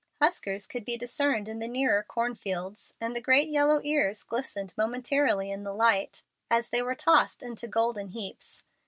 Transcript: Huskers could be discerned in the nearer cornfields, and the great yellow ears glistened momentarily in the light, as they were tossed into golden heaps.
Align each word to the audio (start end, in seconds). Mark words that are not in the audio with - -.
Huskers 0.19 0.65
could 0.65 0.83
be 0.83 0.97
discerned 0.97 1.47
in 1.47 1.59
the 1.59 1.67
nearer 1.67 2.01
cornfields, 2.01 2.95
and 2.99 3.15
the 3.15 3.21
great 3.21 3.49
yellow 3.49 3.79
ears 3.83 4.23
glistened 4.23 4.73
momentarily 4.75 5.51
in 5.51 5.61
the 5.63 5.75
light, 5.75 6.23
as 6.49 6.69
they 6.71 6.81
were 6.81 6.95
tossed 6.95 7.43
into 7.43 7.67
golden 7.67 8.07
heaps. 8.07 8.63